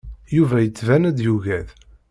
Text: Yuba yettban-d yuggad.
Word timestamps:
Yuba 0.35 0.57
yettban-d 0.63 1.17
yuggad. 1.25 1.67